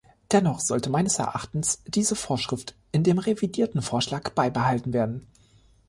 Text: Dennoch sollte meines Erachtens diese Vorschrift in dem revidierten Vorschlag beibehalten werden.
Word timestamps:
Dennoch 0.31 0.61
sollte 0.61 0.89
meines 0.89 1.19
Erachtens 1.19 1.83
diese 1.85 2.15
Vorschrift 2.15 2.73
in 2.91 3.03
dem 3.03 3.19
revidierten 3.19 3.83
Vorschlag 3.83 4.31
beibehalten 4.33 4.93
werden. 4.93 5.27